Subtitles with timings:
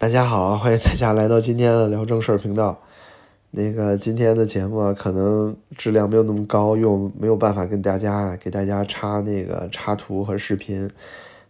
[0.00, 2.78] 大家好，欢迎大家来到今天的聊正事儿频道。
[3.50, 10.88] 那个今天的节目啊，可能质量没有那么高，又没有办法跟大家给大家插那个插图和视频，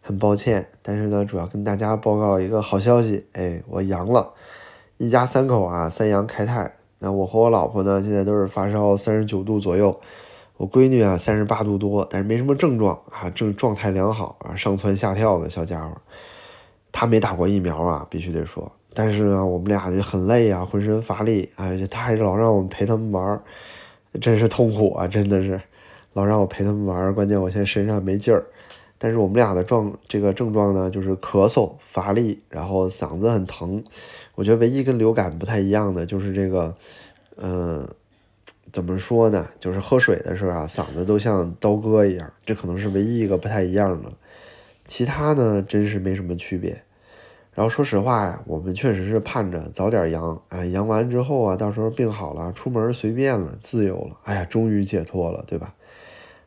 [0.00, 0.66] 很抱歉。
[0.80, 4.32] 但是呢，主要跟大家报告一个好消息，哎，我阳了，
[4.96, 6.72] 一家三口啊，三阳开泰。
[7.00, 9.94] 那我和我老婆呢，现在都是发烧三十九度左右，
[10.56, 15.92] 我闺女啊三十八度多，但是没什么症状啊，正状态良好啊，上蹿下跳的小家伙。
[16.92, 18.70] 他没打过疫苗啊，必须得说。
[18.94, 21.48] 但是呢，我们俩就很累啊，浑身乏力。
[21.56, 23.40] 哎，他还是老让我们陪他们玩，
[24.20, 25.06] 真是痛苦啊！
[25.06, 25.60] 真的是，
[26.14, 27.14] 老让我陪他们玩。
[27.14, 28.44] 关键我现在身上没劲儿。
[29.00, 33.84] 但是我们俩的状这个症状呢，就是咳嗽、乏力，然后嗓子很疼。
[34.34, 36.74] 我觉得唯一跟流感不太一样的就是这个，
[37.36, 37.86] 嗯，
[38.72, 39.46] 怎么说呢？
[39.60, 42.28] 就是喝水的时候啊，嗓子都像刀割一样。
[42.44, 44.10] 这可能是唯一一个不太一样的。
[44.88, 46.82] 其他呢，真是没什么区别。
[47.54, 55.74] 然后说实话呀，我们确实是盼着早点阳，哎，阳完之后啊，到时候病好了，出门随便了，自由了，哎呀，终于解脱了，对吧？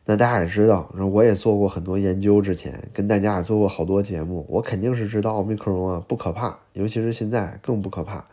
[0.06, 8.24] 那大家也知道，我也做过很多研究，之前跟大家也做过好多节目，我肯定是知道奥密克戎啊不可怕，尤其是现在更不可怕。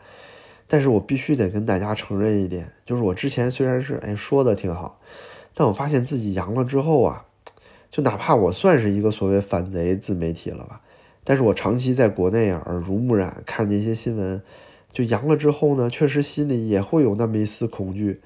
[0.66, 4.98] 但是我必须得跟大家承认一点，就是我之前虽然是哎说的挺好，
[5.54, 7.26] 但我发现自己阳了之后啊。
[7.90, 10.80] 就哪怕我算是一个所谓反贼自媒体了吧，
[11.24, 14.40] 但是我长期在国内，耳濡目染，看那些新闻，
[14.92, 18.20] 就阳了之后呢，确实心里也会有那么一丝恐惧，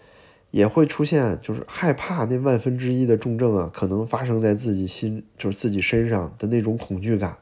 [0.50, 7.38] 也会出现就是害怕那万分之一的重症啊，可能发生在自己心，就是自己身上的那种恐惧感。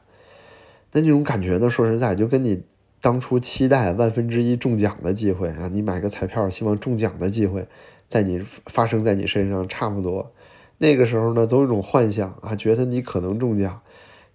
[0.93, 2.63] 那那种感觉呢，说实在，就跟你
[3.01, 7.67] 当初期待万分之一中奖的机会啊，你买个彩票希望中奖的机会，
[8.07, 10.31] 在你发生在你身上差不多。
[10.77, 13.81] 那个时候呢，总有一种幻想啊，觉得你可能中奖；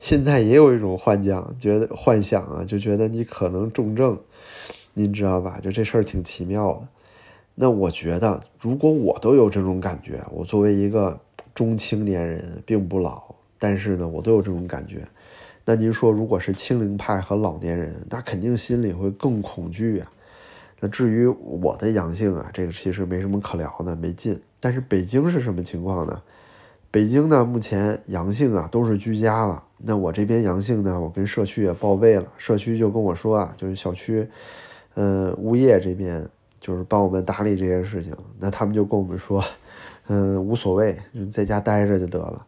[0.00, 4.18] 现在也有一种幻想，觉得幻想啊，就觉得你可能重症。
[4.94, 5.60] 您知道吧？
[5.62, 6.88] 就这事儿挺奇妙的。
[7.54, 11.20] 那我觉得，如果我都有这种感觉，我作为一个
[11.54, 13.22] 中青年人，并不老，
[13.58, 15.06] 但是呢，我都有这种感觉。
[15.64, 20.10] 那您说，如果是清零派和老年人，那肯定心里会更恐惧啊。
[20.80, 24.40] 那至于我的阳性啊，这个其实没什么可聊的，没劲。
[24.60, 26.22] 但是北京是什么情况呢？
[26.90, 29.62] 北京呢，目前阳性啊都是居家了。
[29.76, 34.26] 那我这边阳性呢，我跟社区也报备了，社区就跟我说啊，就是小区，
[34.94, 36.26] 呃，物业这边
[36.58, 38.12] 就是帮我们打理这些事情。
[38.38, 39.44] 那他们就跟我们说，
[40.06, 42.44] 嗯，无所谓，就在家待着就得了。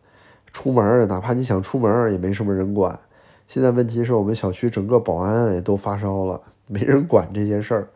[0.52, 2.98] 出门哪怕你想出门也没什么人管。
[3.46, 7.88] 现在问题是我们小区整个保安也都发烧了，没人管这些事儿。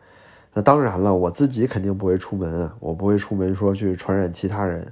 [0.57, 4.89] 那当然了，我自己肯定不会出门，我不会出门说去传染其他人。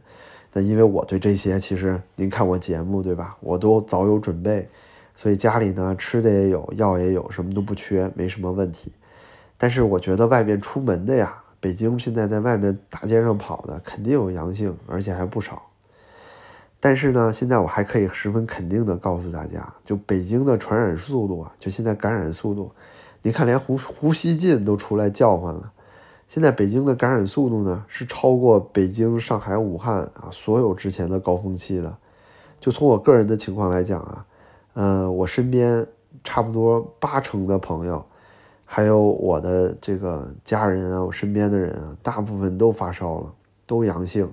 [0.51, 3.37] 那因为我对这些，其实您看我节目对吧？
[3.39, 4.67] 我都早有准备，
[5.15, 8.91] 所以家里呢吃的也有，药也有，什么都不缺，没什么问题。
[9.57, 15.63] 但是我觉得外面出门的呀，北京现在在外面大街上跑的肯定有阳性，而且还不少。
[16.81, 22.69] 但是呢，现在我还可以十分肯定的告诉大家，就北京的传染速度啊，就现在感染速度。
[23.25, 25.71] 你看，连胡胡锡进都出来叫唤了。
[26.27, 31.95] 现在北京的感染速度呢，是超过北京、上海、武汉啊所有之前的高峰期的。
[32.59, 34.25] 就从我个人的情况来讲啊，
[34.73, 35.85] 呃，我身边
[36.23, 38.03] 差不多八成的朋友，
[38.65, 43.33] 还有我的这个家人啊，我身边的人啊，大部分都发烧了，
[43.65, 44.29] 都阳性。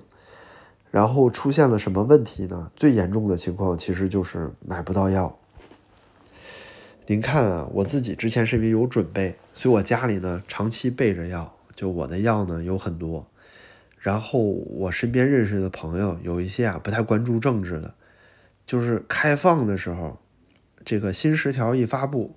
[0.89, 2.69] 然后出现了什么问题呢？
[2.75, 5.33] 最严重的情况其实就是买不到药。
[7.07, 13.27] 您看啊，我自己之前是因为有准备，所以我家里呢长期备着药，就我的药呢有很多。
[13.97, 17.95] 然后我身边认识的朋友有一些啊不太关注政治的，
[18.67, 20.19] 就是开放的时候，
[20.85, 22.35] 这个新十条一发布，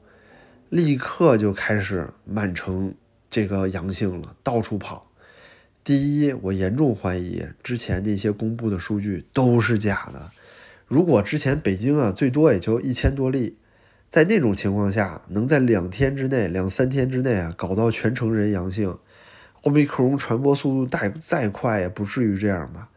[0.70, 2.94] 立刻就开始满城
[3.30, 5.10] 这个阳性了，到处跑。
[5.84, 10.30] 第一，我严重怀疑之前那些公布的数据都是假的。
[10.86, 13.58] 如果之前北京啊最多也就一千多例。
[14.14, 18.96] 在那种情况下，能在两天之内、两三天之内啊，搞到全城人阳性，
[19.62, 22.90] 奥密克戎传播速度再再快也不至于这样吧？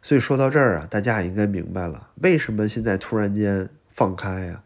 [0.00, 4.62] 所以说到这儿啊，大家也应该明白了，为什么现在突然间放开呀？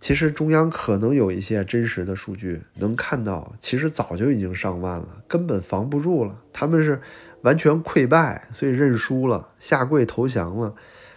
[0.00, 6.36] 其实中央可能有一些真实的数据能看到，其实早就已经上万了，根本防不住了。
[6.52, 7.00] 他们是
[7.42, 10.74] 完全溃败，所以认输了，下跪投降了，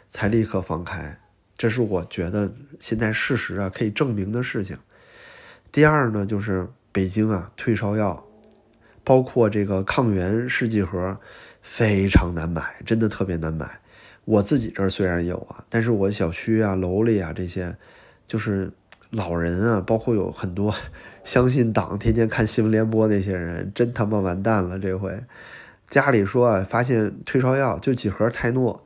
[0.08, 1.18] 才立刻放开。
[1.58, 4.78] 这是我觉得现在事实啊可以证明的事情。
[5.72, 8.26] 第二呢，就是北京啊退烧药，
[9.04, 11.18] 包括这个抗原试剂盒，
[11.62, 13.80] 非常难买，真的特别难买。
[14.26, 17.76] 我自己这儿虽然有啊，但是我小区啊、楼里啊这些，
[18.28, 18.72] 就是
[19.10, 20.74] 老人啊，包括有很多
[21.24, 24.78] 相信党、天天看新闻联播那些人，真他妈完蛋了。
[24.78, 25.18] 这回
[25.90, 28.86] 家里说啊，发现退烧药就几盒泰诺，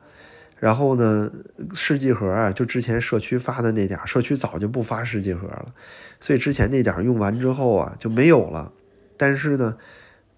[0.62, 1.28] 然后呢，
[1.74, 5.74] 试剂盒啊，就之前社区发的那点，社区早就不发试剂盒了，
[6.20, 8.70] 所以之前那点用完之后啊就没有了。
[9.16, 9.76] 但是呢，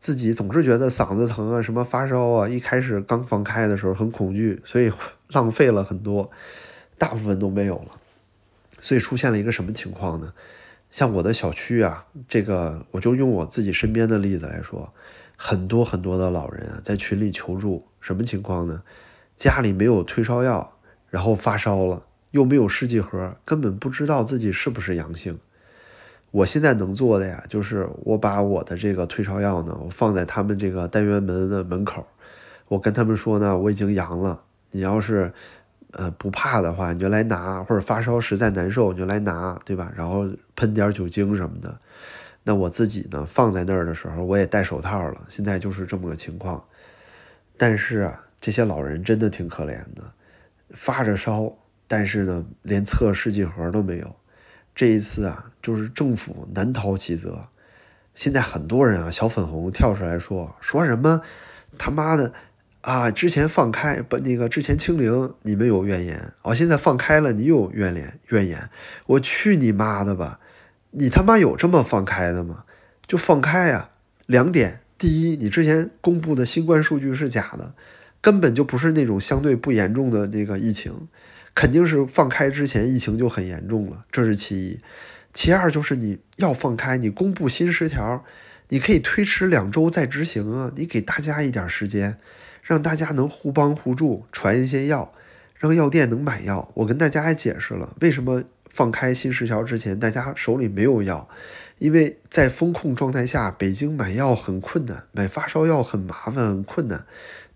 [0.01, 4.91] 自己总是觉得嗓子疼啊，什么发烧啊，一开始刚放开的时候很恐惧，所以
[5.29, 6.31] 浪费了很多，
[6.97, 7.89] 大部分都没有了。
[8.81, 10.33] 所以出现了一个什么情况呢？
[10.91, 14.91] 像我的小区啊，这个我就用我自己身边的例子来说，
[15.37, 18.83] 很多很多的老人啊在群里求助，什么情况呢？
[19.37, 20.79] 家里没有退烧药，
[21.09, 25.39] 然后发烧了，又没有试剂盒，根本不知道自己是不是阳性。
[26.31, 32.07] 我现在能做的呀，就是我把我的这个退烧药呢，我放在他们这个单元门的门口，
[32.69, 35.33] 我跟他们说呢，我已经阳了，你要是。
[35.97, 39.93] 呃，不怕的话，你就来拿；或者发烧实在难受，你就来拿，对吧？
[39.95, 41.79] 然后喷点酒精什么的。
[42.43, 45.21] 那我自己呢，放在那儿的时候，我也戴手套了。
[45.29, 46.61] 现在就是这么个情况。
[47.57, 48.11] 但是，
[48.45, 50.13] 这些老人真的挺可怜的，
[50.73, 51.51] 发着烧，
[51.89, 54.17] 但是呢，连测试剂盒都没有。
[54.75, 57.49] 这一次啊，就是政府难逃其责。
[58.15, 61.23] 现在很多人啊，小粉红跳出来说说什么，
[61.79, 62.35] 他妈的！
[62.83, 68.69] 啊，之前放开不那个之前清零，你们有怨言哦，现在放开了，你有怨言怨言，
[69.07, 70.39] 我去你妈的吧！
[70.91, 72.65] 你他妈有这么放开的吗？
[73.07, 73.89] 就放开呀！
[74.27, 77.73] 两点，第一，你之前公布的新冠数据是假的，
[78.25, 81.09] 根本就不是那种相对不严重的那个疫情，
[81.55, 84.81] 肯定是放开之前疫情就很严重了，这是其一。
[85.35, 88.25] 其二就是你要放开，你公布新十条，
[88.71, 92.17] 你可以推迟两周再执行啊，你给大家一点时间。
[92.63, 95.13] 让大家能互帮互助，传一些药，
[95.59, 96.73] 让药店能买药。
[96.73, 101.29] 我跟大家还解释了，为什么放开新十条之前，大家手里没有药，
[101.77, 107.05] 因为在风控状态下，北京买药很困难，买发烧药很麻烦，很困难。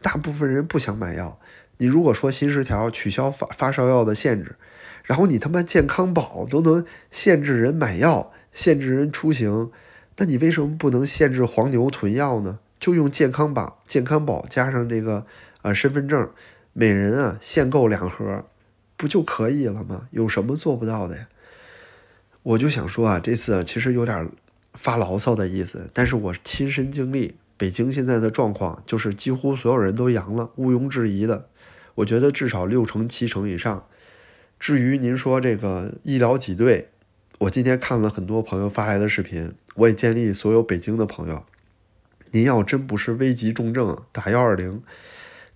[0.00, 1.38] 大部分人不想买药。
[1.78, 4.56] 你如果说新十条取消发发烧药的限制，
[5.04, 9.70] 然后你他妈健康宝都能限制人买药，限制人出行，
[10.16, 12.58] 那你为什么不能限制黄牛囤药呢？
[12.80, 15.26] 就用健康宝、健康宝加上这个
[15.62, 16.30] 呃身份证，
[16.72, 18.44] 每人啊限购两盒，
[18.96, 20.08] 不就可以了吗？
[20.10, 21.28] 有什么做不到的呀？
[22.42, 24.28] 我就想说啊，这次其实有点
[24.74, 31.48] 发牢骚的意思，但是我亲身经历，北京现在的状况就是几乎所有人都阳了，毋庸置疑的。
[31.96, 33.84] 我觉得至少六成七成以上。
[34.60, 36.88] 至于您说这个医疗挤兑，
[37.38, 41.44] 我今天看了很多朋友发来的视频，我也建议所有北京的朋友。
[42.30, 44.80] 您要真不是危急重症，打幺二零；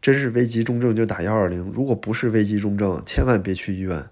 [0.01, 1.71] 真是危急重症就打幺二零。
[1.73, 4.07] 如果不是危急重症，千万别去医院。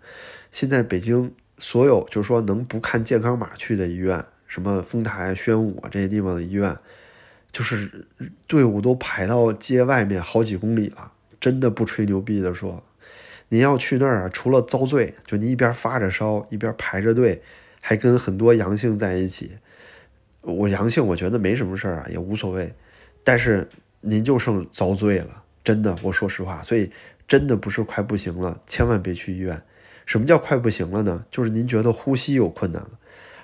[0.52, 6.76] 现在北京所有就是说能不看健康码去的医院，什么丰台、宣武这些地方的医院，
[7.52, 8.06] 就是
[8.46, 11.12] 队伍都排到街外面好几公里了。
[11.40, 12.82] 真的不吹牛逼的说，
[13.48, 17.42] 您要去那儿啊，除了遭罪，就您一边发着烧，一边排着队，
[17.80, 19.52] 还跟很多阳性在一起。
[20.42, 22.74] 我阳性，我觉得没什么事儿啊，也无所谓。
[23.24, 23.66] 但是
[24.00, 26.62] 您就剩遭罪了，真的，我说实话。
[26.62, 26.90] 所以
[27.26, 29.62] 真的不是快不行了，千万别去医院。
[30.04, 31.24] 什么叫快不行了呢？
[31.30, 32.90] 就是您觉得呼吸有困难了。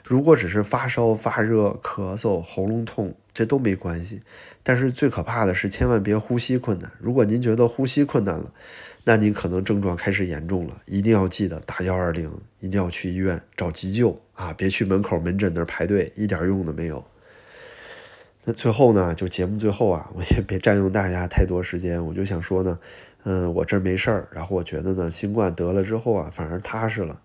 [0.05, 4.23] 如果只是发烧、发热、咳嗽、喉咙痛，这都没关系。
[4.63, 6.91] 但是最可怕的是，千万别呼吸困难。
[6.99, 8.51] 如果您觉得呼吸困难了，
[9.05, 14.55] 那您可能症状开始严重了，一定要记得打幺二零，一定要去医院找急救啊！
[14.55, 17.05] 别去门口门诊那儿排队，一点用都没有。
[18.45, 22.79] 那最后呢，就节目最后啊，我也别占用大家太多时间，我就想说呢，
[23.25, 27.21] 嗯，我这没事儿，然后我觉得呢，新冠得了之后啊，反而踏实了。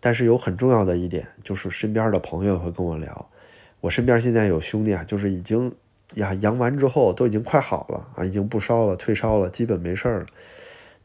[0.00, 3.30] 但是有很重要的一点，就是身边的朋友会跟我聊，
[3.80, 5.72] 我身边现在有兄弟啊，就是已经
[6.14, 10.26] 呀阳完之后都已经快好了啊，已经不烧了，退烧了，基本没事儿了。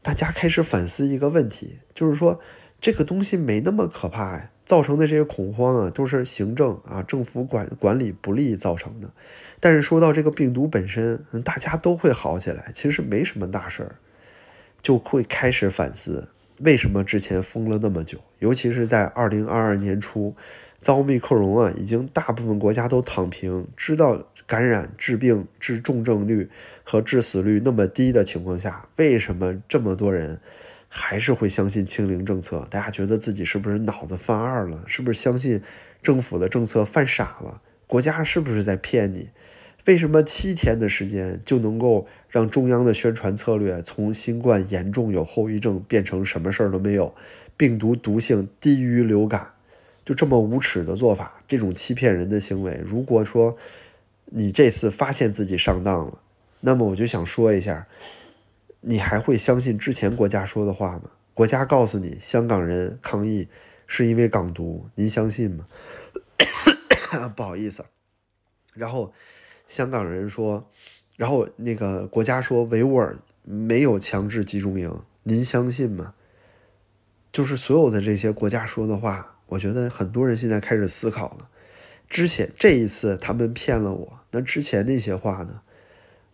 [0.02, 2.40] 大家开始反思一个问题，就是说
[2.80, 9.10] 这个东西没那么可怕呀，造成的这些恐慌啊，都是行政啊、政府管管理不力造成的。
[9.58, 13.96] 但是说到这个病毒本身，大家都会好起来，其实没什么大事儿，
[14.82, 16.28] 就会开始反思
[16.60, 20.36] 为什么之前封了那么久，尤其是在二零二二年初，
[20.80, 24.26] 遭密克戎啊，已经大部分国家都躺平，知道。
[24.46, 26.48] 感染、治病、治重症率
[26.84, 30.38] 和致死率那么低的情况下，为什么这么多人
[30.88, 32.64] 还是会相信清零政策？
[32.70, 34.84] 大家觉得自己是不是脑子犯二了？
[34.86, 35.60] 是不是相信
[36.00, 37.60] 政府的政策犯傻了？
[37.88, 39.30] 国家是不是在骗你？
[39.86, 47.12] 为什么七天的时间就能够让中央的宣传策略从新冠严重有后遗症变成什么事儿都没有？
[47.56, 49.54] 病毒毒性低于流感，
[50.06, 53.58] 就这么无耻的做法，这种欺骗人的行为，如果说
[54.26, 56.20] 你这次发现自己上当了，
[56.60, 57.88] 那么我就想说一下，
[58.82, 61.10] 你还会相信之前国家说的话吗？
[61.34, 63.48] 国家告诉你香港人抗议
[63.86, 65.66] 是因为港独，您相信吗？
[67.34, 67.84] 不好意思，
[68.74, 69.12] 然后
[69.66, 70.70] 香港人说，
[71.16, 76.14] 然后那个国家说维吾尔没有强制集中营，您相信吗？
[77.32, 81.48] 就是所有的这些国家说的话，我觉得很多人现在开始思考了。
[82.08, 85.60] 之前这一次他们骗了我，那之前那些话呢？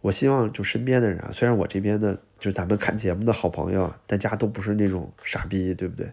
[0.02, 6.10] 我希望就身边的人啊，虽然我这边的就是咱们看节目的好朋友，大家都不是那种傻逼，对不对？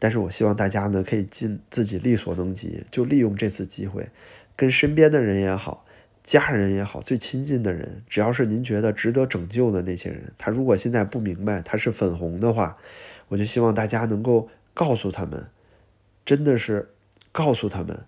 [0.00, 4.08] 但是我希望大家呢，可以尽自己力所能及，就利用这次机会，
[4.56, 5.86] 跟身边的人也好，
[6.24, 12.76] 家人也好，最亲近的人，只要是您觉得值得拯救的那些人，他如果现在不明白他是粉红的话，
[13.28, 15.46] 我就希望大家能够告诉他们，
[16.30, 16.90] 真的是
[17.32, 18.04] 告诉他们，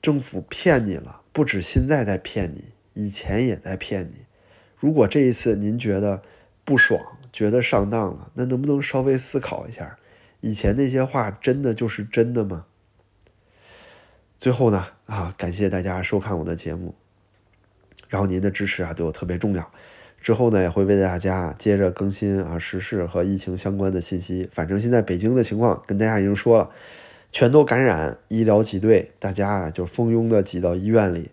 [0.00, 4.18] 政府骗你了，不止现在在骗你，以前也在骗你。
[4.78, 6.22] 如果这一次您觉得
[6.64, 9.98] 不爽，觉得上当了，那能不能稍微思考一下？
[10.42, 12.66] 以前那些话真的就是真的吗？
[14.38, 16.94] 最后呢，啊，感谢大家收看我的节目，
[18.08, 19.68] 然后您的支持啊对我特别重要。
[20.20, 24.48] 之后呢，也会为大家接着更新啊时事和疫情相关的信息。
[24.52, 26.70] 反正现在北京的情况跟大家已经说了，
[27.30, 31.30] 全都感染，医疗挤兑，大家啊就蜂拥的挤到医院里。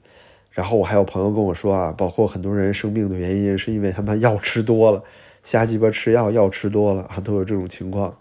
[0.52, 5.04] 然后我还有朋友跟我说啊，包括很多人生病的原因是因为他们药吃多了，
[5.44, 8.18] 瞎鸡巴吃药，药吃多了啊， 都有这种情况。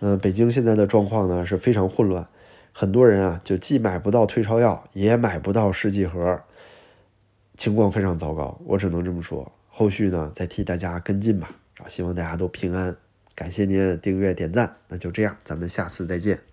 [0.00, 2.26] 嗯，北京现在的状况呢是非常混乱，
[2.72, 6.40] 很多人啊就既买不到退烧药，也买不到试剂盒，
[7.56, 8.60] 情况非常糟糕。
[8.64, 11.50] 我只能这么说，后续呢再替大家跟进吧。
[11.78, 12.96] 啊，希望大家都平安，
[13.36, 16.47] 感谢您订阅点赞，那就这样，咱们下次再见。